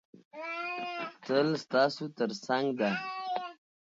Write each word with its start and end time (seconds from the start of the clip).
تل 1.25 1.47
ستاسو 1.63 2.03
تر 2.17 2.29
څنګ 2.45 2.65
ده. 2.79 2.89